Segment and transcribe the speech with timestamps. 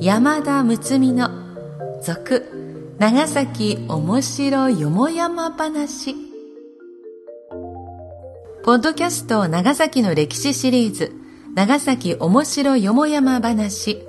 [0.00, 1.30] 山田睦美の
[2.02, 2.44] 続
[2.98, 6.14] 長崎おもしろよもやま話。
[8.64, 11.12] ポッドキャスト長崎の歴史シリーズ
[11.54, 14.02] 長崎おもしろよもやま話。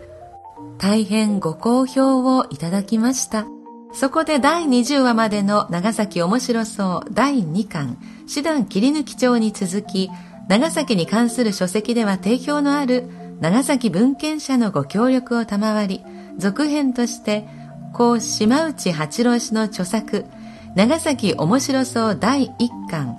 [0.77, 3.54] 大変ご好評をいただきました。
[3.97, 7.97] そこで第20話までの長崎おもしろそう第2巻。
[8.27, 10.09] 師団切り抜き帳に続き
[10.49, 13.07] 長崎に関する書籍では定評のある
[13.39, 16.03] 長崎文献者のご協力を賜り、
[16.37, 17.47] 続編として、
[17.93, 20.25] 故島内八郎氏の著作、
[20.75, 23.17] 長崎面白そう第一巻、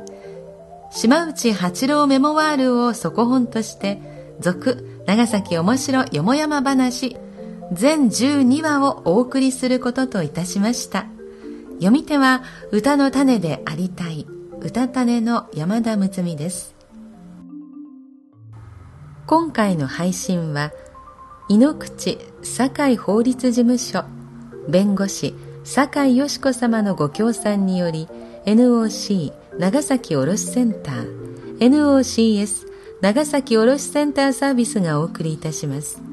[0.90, 4.00] 島内八郎メモワールを底本として、
[4.40, 7.16] 続、長崎面白よもやま話、
[7.72, 11.06] 全12話をお送りすることといたしました。
[11.74, 14.26] 読み手は歌の種でありたい、
[14.60, 16.74] 歌種の山田睦美です。
[19.26, 20.70] 今回の配信は
[21.48, 24.04] 井ノ口堺法律事務所
[24.68, 28.08] 弁護士堺よし子様のご協賛により
[28.44, 32.66] NOC 長崎卸センター NOCS
[33.00, 36.05] 長崎卸センターサービスがお送りいたします。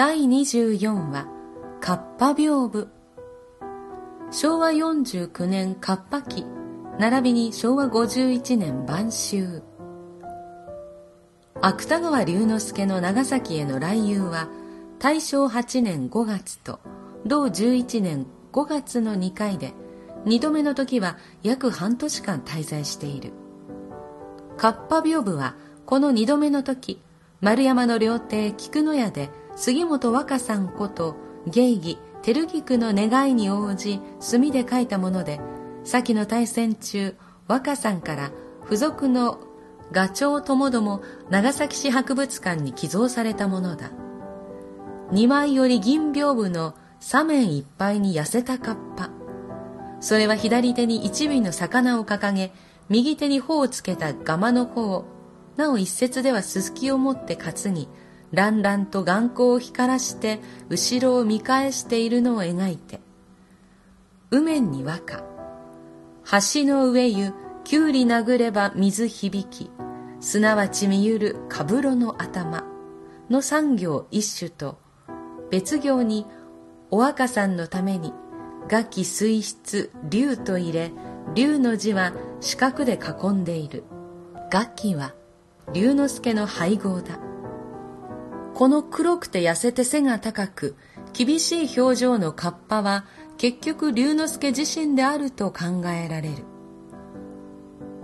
[0.00, 1.26] 第24話
[1.82, 2.88] カッパ屏風
[4.30, 6.46] 昭和49年カッパ期
[6.98, 9.60] 並びに昭和51年晩秋。
[11.60, 14.48] 芥川龍之介の長崎への来遊は
[14.98, 16.80] 大正8年5月と
[17.26, 19.74] 同11年5月の2回で
[20.24, 23.34] 2度目の時は約半年間滞在している。
[24.56, 27.02] カッパ屏風はこの2度目の時
[27.42, 29.28] 丸山の料亭菊野屋で
[29.60, 31.16] 杉本若さんこと
[31.46, 35.38] 芸妓照菊の願いに応じ墨で書いたもので
[35.84, 37.14] 先の大戦中
[37.46, 38.30] 若さんから
[38.64, 39.38] 付属の
[39.92, 43.90] 画帳ともども長崎市博物館に寄贈されたものだ。
[45.12, 49.10] 二枚より銀屏風の左面いっぱいに痩せたカッパ
[50.00, 52.52] それは左手に一尾の魚を掲げ
[52.88, 55.04] 右手に頬をつけたガマの方
[55.56, 57.88] なお一節ではすすきを持って担ぎ
[58.32, 63.00] ランランと眼光を光らして後ろを見返しているのを描いて
[64.30, 65.24] 右面に和歌。
[66.24, 67.32] 橋の上湯
[67.64, 69.70] きゅうり殴れば水響き
[70.20, 72.64] すなわち見ゆるかぶろの頭
[73.28, 74.78] の三行一首と
[75.50, 76.26] 別行に
[76.90, 78.12] お若さんのために
[78.68, 80.92] 楽器水質竜と入れ
[81.34, 83.84] 竜の字は四角で囲んでいる。
[84.52, 85.14] 楽器は
[85.72, 87.18] 龍之介の配合だ。
[88.60, 90.76] この黒くて痩せて背が高く、
[91.14, 93.06] 厳しい表情のカッパは
[93.38, 96.44] 結局龍之介自身であると考えられる。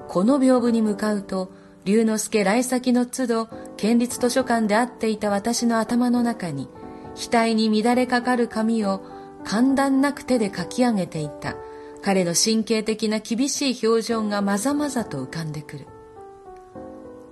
[0.08, 1.52] この屏風に向かうと、
[1.84, 6.70] 龍之介来先の都度、県立図書館で会っていた私の頭の中に、
[7.16, 9.02] 額に乱れかかる髪を
[9.44, 11.56] 簡単なく手で書き上げていた
[12.00, 15.86] 彼の神経的な厳しい表情がまざまざと浮かんでくる。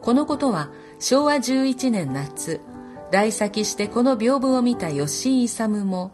[0.02, 0.68] このことは
[0.98, 2.60] 昭和11年夏、
[3.14, 6.10] 来先してこの屏風を見た吉井勇も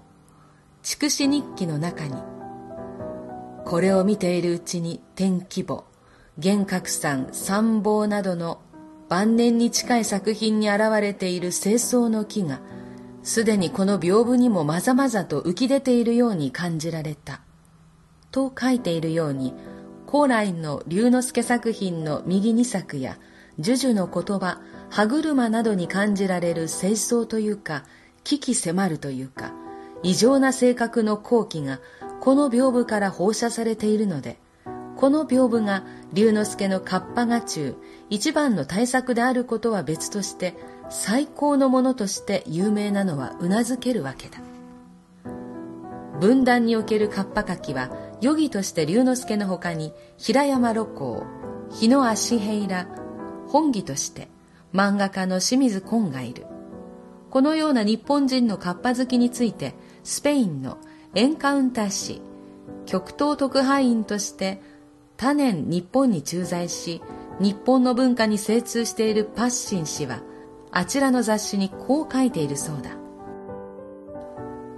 [0.83, 2.15] 筑紫日記の中に
[3.65, 5.85] これを見ているうちに天気簿
[6.37, 8.61] 玄覚山参謀などの
[9.09, 12.61] 晩年に近い作品に現れている清掃の木が
[13.23, 17.41] すでにこの屏風にもまざまざと浮き出ているように感じられた
[18.31, 19.55] と書いているように
[20.07, 23.17] 高来の龍之介作品の右2作や
[23.59, 24.61] 樹々の言葉
[24.91, 27.85] 歯車などに感じられる清掃というか
[28.25, 29.53] 危機迫るというか
[30.03, 31.81] 異常な性格の好奇が
[32.21, 34.39] この屏風から放射されているので
[34.97, 37.77] この屏風が龍之介のカッパが中
[38.11, 40.55] 一番の対策であることは別として
[40.91, 44.41] 最高のものとして有名なのはうなずけるわけだ。
[46.21, 47.91] 分断におけるカッパ書きは
[48.23, 51.25] 余儀として龍之介のほかに平山六甲
[51.71, 52.87] 日野足平ら
[53.49, 54.29] 本義として
[54.73, 56.47] 漫画家の清水紺がいる。
[57.31, 60.79] このような日本人のカッパ好きについて、スペインの
[61.15, 62.23] エンカウンター誌、
[62.87, 64.61] 極東特派員として
[65.17, 67.03] 多年日本に駐在し、
[67.41, 70.23] 日本の文化に精通しているパッシン氏は、
[70.71, 72.91] あちらの雑誌にこう書いているそうだ。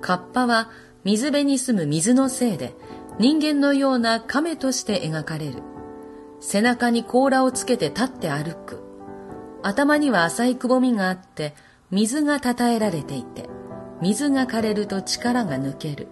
[0.01, 0.69] カッパは
[1.05, 2.75] 水辺に住む水のせいで、
[3.19, 5.63] 人間のような亀として描かれる。
[6.41, 8.82] 背中に甲羅をつけて立って歩く。
[9.63, 11.55] 頭には浅いくぼみがあって、
[11.91, 13.49] 水がたたえられていて、
[14.01, 16.09] 水が枯れると力が抜ける。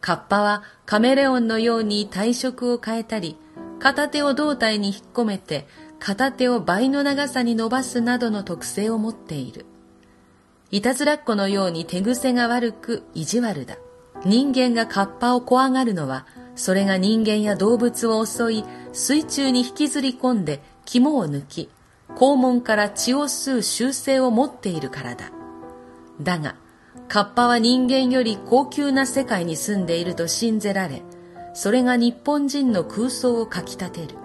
[0.00, 3.36] カッパはカメレオンのように体色を変えたり、
[3.78, 5.66] 片手を胴体に引っ込めて、
[6.00, 9.66] 片手を倍の長さに伸ばすなどの特性を持っている。
[10.72, 13.76] いたずらっ子のように手癖が悪く意地悪だ。
[14.24, 21.70] 人間がカッパを怖がるのは、それが人間や動物を襲い、水中に引きずり込んで肝を抜き、
[22.16, 25.32] 肛門から血を吸う習性を持っているからだ。
[26.20, 26.56] だが、
[27.08, 31.02] カッパは人間より高級な世界に住んでいると信ぜられ、
[31.54, 34.16] それが日本人の空想をかき立てる。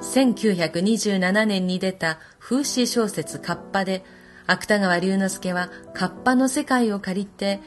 [0.00, 4.04] 1927年に出た風刺小説カッパで、
[4.46, 7.60] 芥川龍之介はカッパの世界を借りて、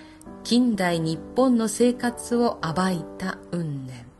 [0.43, 4.10] 近代日本の生活を暴いた運念。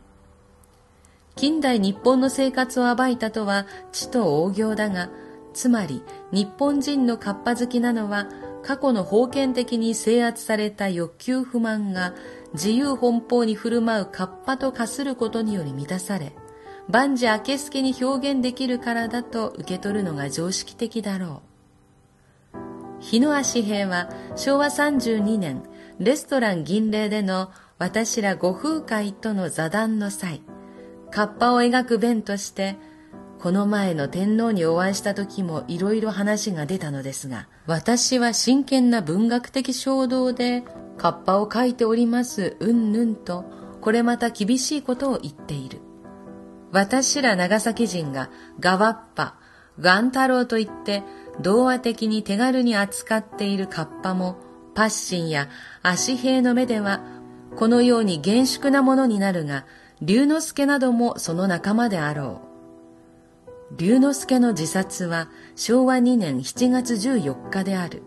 [1.34, 5.10] 近代日本の生活を暴いたとは知と大行だが、
[5.54, 6.02] つまり
[6.32, 8.28] 日本人のカッパ好きなのは
[8.62, 12.14] 過去の封建的に制圧された欲求不満が
[12.54, 16.32] 自由奔放に振る舞うカッパと化することにより満たされ、
[16.88, 21.52] 万事明けすけに表現できるからだと受け取るのが常識的だろう。
[23.00, 25.62] 日野足平は昭和32年、
[25.98, 30.40] レストラン銀霊での私らご風会との座談の際、
[31.12, 32.76] カッパを描く弁として、
[33.38, 40.64] この前の天皇にお会いした時もいろいろ話が出たのですが、私は真剣な文学的衝動で、
[40.96, 43.44] カッパを描いております、うんぬんと、
[43.80, 45.80] これまた厳しいことを言っている。
[46.70, 49.36] 私ら長崎人がガワッパ、
[49.80, 51.02] ガン太郎と言って
[51.40, 54.36] 童話的に手軽に扱っているカッパも
[54.74, 55.48] パッシンや
[55.82, 57.02] 足兵の目では
[57.56, 59.66] このように厳粛なものになるが
[60.04, 62.40] 龍之介などもその仲間であろ
[63.70, 63.76] う。
[63.76, 68.02] 龍之介の自殺は昭和2年7月14日である。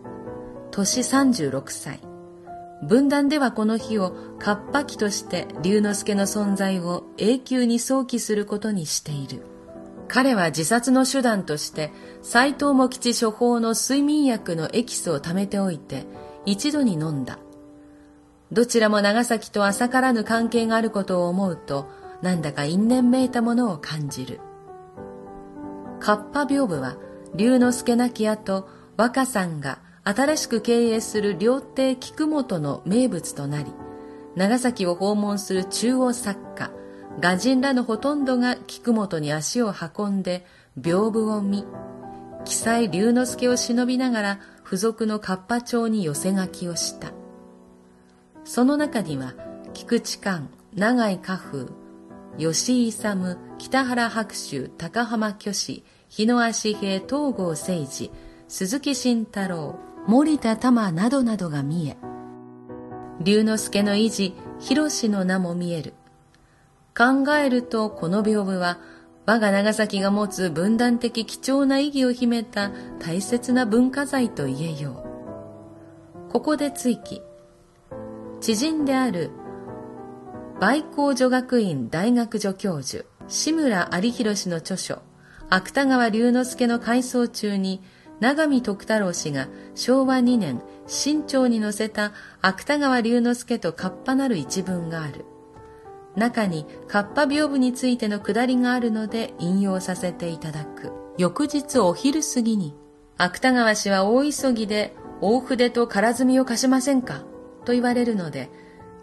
[0.70, 2.00] 年36歳。
[2.82, 9.42] 分断ではこの日をカッパ期として龍之介の存在を永久に想起することにしている。
[10.06, 16.04] 彼は自殺の手段として斎藤茂吉処方の睡眠薬のエキスを貯めておいて
[16.44, 17.38] 一度に飲んだ。
[18.56, 21.90] どちらも長崎と浅からぬ関係があることを思うと、
[22.22, 24.40] なんだか因縁めいたものを感じる。
[26.00, 26.96] カッパ屏風は、
[27.34, 28.66] 龍之介亡き後、
[28.96, 33.74] 若さんが新しく経営する料亭菊本の名物となり、
[34.36, 36.70] 長崎を訪問する中央作家、
[37.20, 40.46] 画人らのほとんどが菊本に足を運んで、
[40.80, 41.66] 屏風を見、
[42.46, 47.12] 記載龍之介を忍びながら、付属のカッパ町に寄せ書きをした。
[48.46, 49.34] その中には、
[49.74, 51.66] 菊池寛、長井家風、
[52.38, 58.12] 吉井勇、北原白秋、高浜虚子、日野足平、東郷誠治、
[58.46, 61.96] 鈴木慎太郎、森田玉などなどが見え、
[63.20, 65.94] 龍之介の維持、広の名も見える。
[66.96, 68.78] 考えるとこの屏風は、
[69.26, 72.70] 我が長崎が持つ分断的貴重な意義を秘めた
[73.00, 75.02] 大切な文化財と言えよ
[76.28, 76.30] う。
[76.30, 77.20] ここで追記。
[78.46, 79.32] 知人である
[80.60, 85.02] 梅光女学院大学助教授志村有弘氏の著書
[85.50, 87.82] 芥川龍之介の回想中に
[88.20, 95.24] 長見徳太郎氏が昭和2年新潮に載せた芥川龍之介とカッパなる一文がある。
[96.14, 100.92] 中にカッパ屏風についてのくだりがあるので引用させていただく。
[101.18, 102.76] 翌日お昼過ぎに、
[103.18, 107.24] 芥川氏は大急ぎで大筆と空積を貸しませんか？
[107.66, 108.48] と言われるので、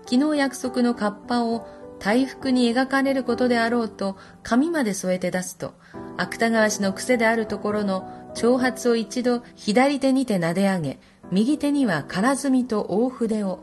[0.09, 1.67] 昨日約束のカッパを
[1.99, 5.73] 大服に描かれることであろうと紙まで添えて出すと、
[6.17, 10.99] 芥川氏の癖であるところの長髪を一度左手にて撫で上げ、
[11.31, 13.59] 右手には空積と大筆を、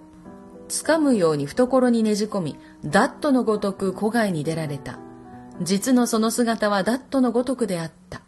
[0.69, 4.99] 掴むように懐にねじ込み、ダットのごとく古外に出られた。
[5.61, 8.23] 実のその姿はダットのごとくであった。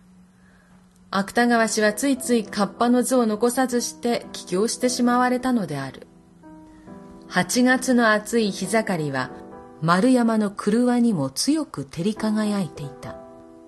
[1.11, 6.07] 芥川氏はついついカッパの図を残さずして帰郷してしまわれたのである。
[7.33, 9.31] 8月の暑い日盛りは
[9.81, 13.17] 丸山の車にも強く照り輝いていた。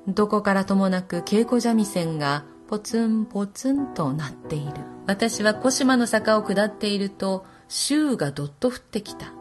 [0.07, 4.73] どこからともなく稽古三味線がポツンポツンと鳴っている。
[5.07, 9.33] 私は小島の坂を下っていると、週がどっと降ってきた。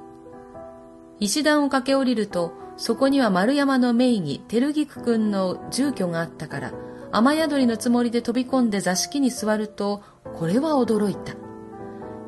[1.19, 6.73] 石段を駆け下りると、そこには丸山の名義、照菊くんの住居があったから、
[7.11, 10.01] 雨宿りのつもりで飛び込んで座敷に座ると、
[10.33, 11.42] これは驚いた。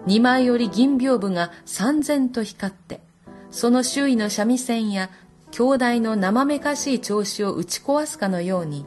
[0.06, 3.02] 二枚より銀屏風が三千と光って、
[3.50, 5.10] その周囲の三味線や
[5.52, 8.86] 兄弟の生めかしい調子を打ち壊すかのように、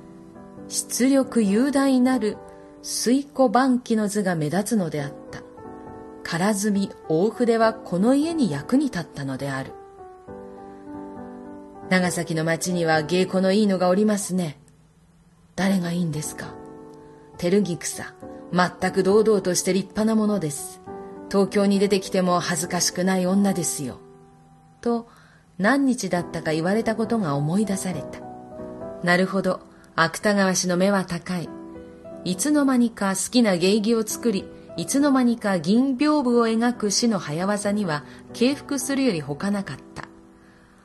[0.69, 2.37] 出力雄大なる
[2.83, 5.43] 水湖晩期の図が目立つのであった。
[6.23, 9.73] 唐積み大筆はこの家に役に立ったのである。
[11.89, 14.61] 長崎の町には芸妓のいいのがおりますね。
[15.57, 16.55] 誰がいいんですか？
[17.39, 18.15] 照木草。
[18.53, 20.83] 全く堂々として立派なものです。
[21.31, 24.01] 東京に出てきても恥ずかしくない女ですよ。
[24.81, 25.09] と、
[25.59, 28.21] 何日だったか言われたことが思い出された。
[29.03, 29.61] なるほど、
[29.97, 31.49] 芥川氏の目は高い。
[32.25, 34.45] いつの間にか好きな芸妓を作り、
[34.77, 40.05] いつの間にか銀屏風を描く詩の早業には敬服するより他なかった。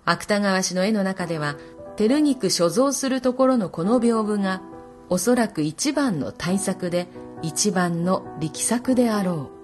[0.05, 1.55] 芥川氏の絵の中では、
[1.95, 4.61] 照肉所蔵するところのこの屏風が、
[5.09, 7.07] おそらく一番の大作で、
[7.43, 9.62] 一番の力作であろう。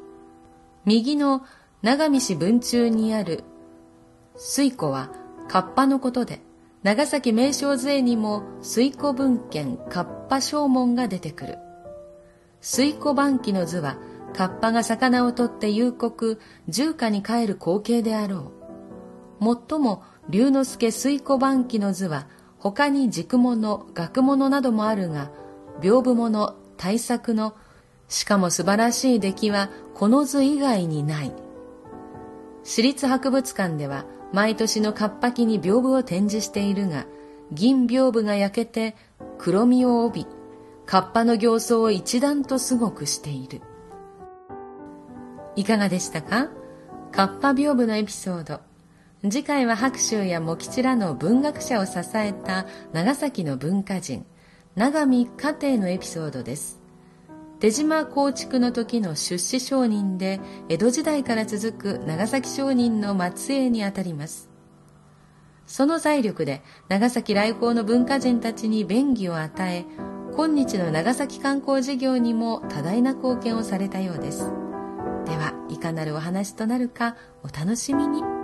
[0.90, 1.44] 右の
[1.84, 3.44] 長見市文中にある
[4.36, 5.12] 水湖は、
[5.48, 6.42] カッパのことで、
[6.82, 11.60] 長崎名称図絵にも水湖文献カッパ正門が出てくる。
[12.60, 13.98] 水湖晩期の図は、
[14.34, 18.52] カッパが魚を取って夕刻、重家に帰る光景であろ
[19.40, 19.44] う。
[19.44, 22.26] もっとも、龍之介水湖晩期の図は、
[22.58, 25.30] 他に軸物、学物などもあるが、
[25.82, 27.54] 屏風物、大作の、
[28.10, 31.34] しかも素晴らしい出来は、この図以外にない。
[32.64, 37.06] 私立博物館では、毎年のカッパ期に屏風を展示しているが、
[37.52, 38.96] 銀屏風が焼けて
[39.38, 40.28] 黒みを帯び、
[40.86, 43.62] カッパの形相を一段とすごくしている。
[45.56, 46.50] いかがでしたか？
[47.12, 48.60] カッパ屏風のエピソード。
[49.24, 54.26] 次回は白秋や茂吉らの文学者を支えた長崎の文化人、
[54.76, 56.79] 長見家庭のエピソードです。
[57.60, 60.40] 出島構築の時の出資商人で
[60.70, 64.50] 江戸時代から続く長崎商人の末裔にあたります。
[65.68, 69.86] その財力で長崎来訪の文化人たちに便宜を与え、
[70.36, 74.40] 今日の長崎観光事業にも多大な貢献をされたようです。
[75.26, 78.39] では、いかなるお話となるかお楽しみに。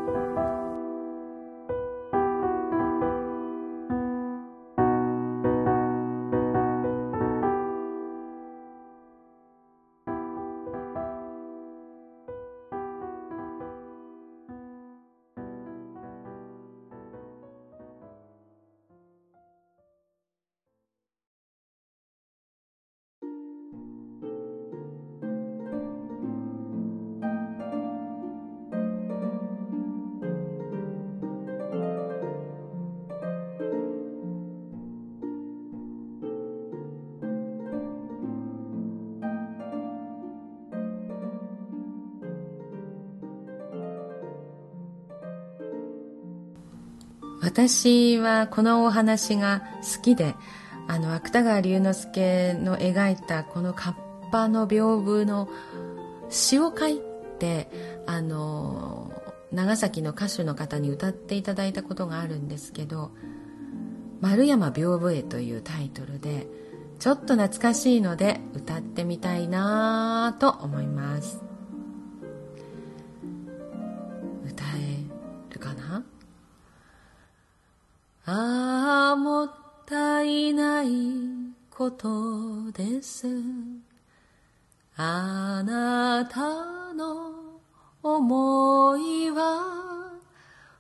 [47.56, 49.62] 私はこのお話が
[49.96, 50.36] 好きで、
[50.90, 55.48] あの、芥川龍之介の描いたこのカッパの屏風の
[56.30, 57.00] 詩を書い
[57.40, 57.70] て、
[58.08, 59.10] あの、
[59.54, 63.12] 長崎の歌手の方に歌っていただいたことがあるんですけど、
[64.20, 66.48] 丸山屏風絵というタイトルで、
[67.00, 71.55] ちょっと懐かしいので歌ってみたいなと思います。
[78.28, 79.52] ああ、もっ
[79.86, 80.88] たいない
[81.70, 83.28] ことです。
[84.98, 87.60] あなたの
[88.02, 90.14] 思いは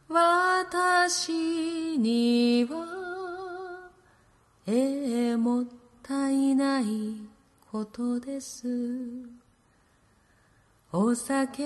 [0.07, 3.91] 私には
[4.65, 5.65] ええもっ
[6.01, 6.85] たいない
[7.71, 8.67] ことです。
[10.91, 11.63] お酒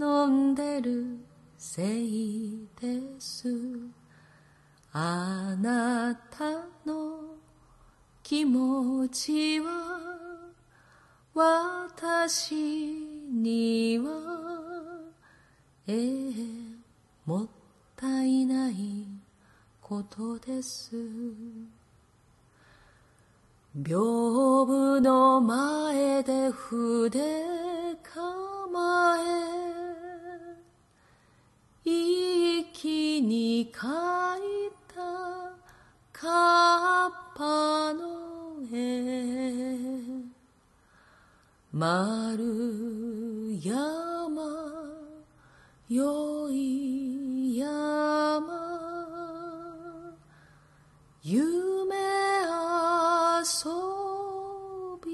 [0.00, 1.18] 飲んでる
[1.58, 4.01] せいです。
[4.94, 6.44] あなた
[6.84, 7.36] の
[8.22, 9.70] 気持ちは
[11.34, 14.12] 私には
[15.86, 16.32] ええ
[17.24, 17.46] もっ
[17.96, 19.06] たいない
[19.80, 20.94] ことです。
[23.74, 27.18] 屏風の前で筆
[28.02, 30.01] 構え
[41.74, 42.44] 丸
[43.62, 44.42] 山
[45.88, 48.42] よい山。
[51.22, 51.96] 夢
[53.40, 53.70] 遊
[55.02, 55.12] び。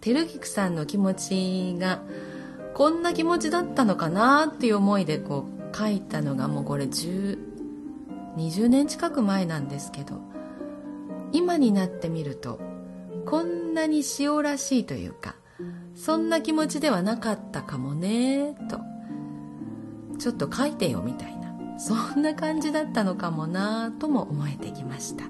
[0.00, 2.02] 照菊さんの気持ちが
[2.74, 7.38] こんな気持ちだったのかなっていう思いでこう書いたのがもうこれ10
[8.36, 10.32] 20年近く前なんですけど。
[11.32, 12.60] 今になってみると
[13.26, 15.36] こんなに塩らしいというか
[15.94, 18.80] そんな気持ちではなかったかもねと。
[20.18, 25.24] ちょっと書いてよみたいなそんな感じだったのかもなとも思えてきました。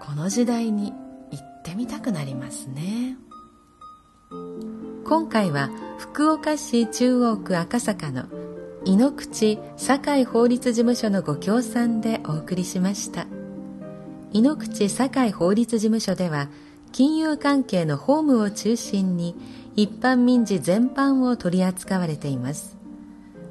[0.00, 0.92] この時代に
[1.30, 3.16] 行ってみたくなりますね。
[5.04, 8.24] 今回は福岡市中央区赤坂の
[8.84, 13.26] 井ノ口堺法律事務所のご協賛でお送りしました。
[14.34, 16.48] 井ノ口堺法律事務所では
[16.90, 19.36] 金融関係の法務を中心に
[19.76, 22.76] 一般民事全般を取り扱われています。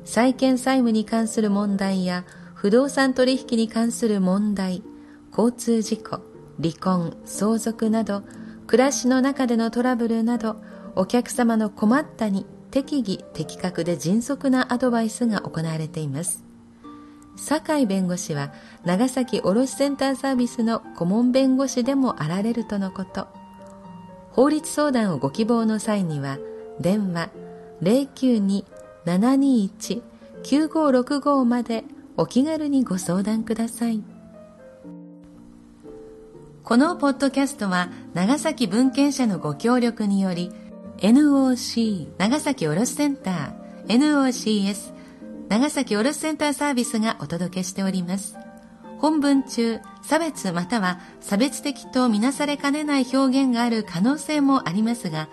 [0.03, 4.83] 債権債務に関する問題や不動産取引に関する問題
[5.31, 6.19] 交通事故
[6.61, 8.23] 離婚相続など
[8.67, 10.57] 暮らしの中でのトラブルなど
[10.95, 16.43] お客様の困ったに適宜的確で迅速なアドバイスが行われています。
[17.35, 18.51] 酒井弁護士は
[18.85, 23.27] 長崎卸センターサービスの顧問弁護士でもあられるとのこと。
[24.31, 26.39] 法律相談をご希望の際には
[26.79, 27.29] 電話
[29.05, 31.83] 092-721-9565まで
[32.17, 34.03] お気軽にご相談ください。
[36.63, 40.51] このポッドキャストは長崎文献社のご協力により
[40.99, 44.92] NOC 長崎卸センター NOCS
[45.53, 48.35] 長崎卸センターサービスがお届けしております。
[48.97, 55.29] 本文中差別または差別的とみなされかねない表現がある可能性もありますが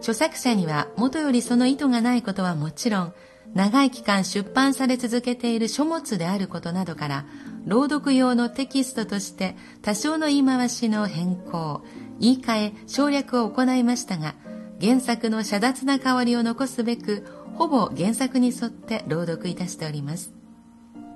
[0.00, 3.14] 著作者には元よりその意図がないことはもちろん
[3.54, 7.24] 長い期間出版され続けている書物であることなどから
[7.64, 11.82] 朗読用のテキストとして多少の言い回しの変更
[12.20, 14.34] 言い換え省略を行いましたが
[14.78, 20.34] 原作の遮奪な香りを残すべくほぼ原作に沿って朗読いたしております。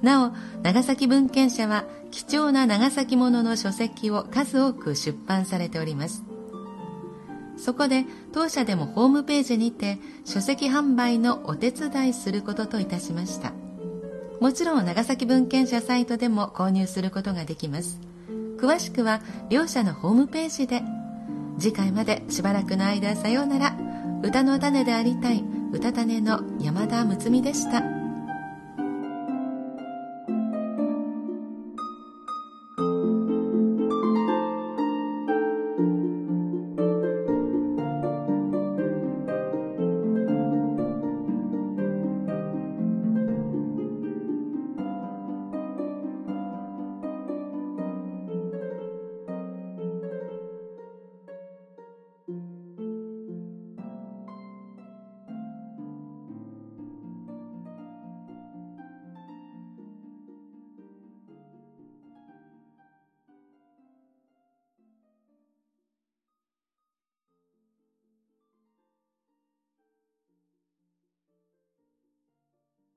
[0.02, 0.32] なお
[0.63, 6.23] 長崎文献社は貴重な長崎ものの書籍を数多く出版されております。
[7.58, 13.52] そこで当社でもホームページにて書籍販売のお手伝いすることといたしました。
[14.39, 18.00] もちろん長崎文献社サイトでも購入することができます。
[18.58, 20.84] 詳しくは両社のホームページで。
[21.60, 23.76] 次回までしばらくの間さようなら。
[24.24, 25.43] 歌の種でありたい。
[25.72, 27.97] 歌種の山田睦美でした。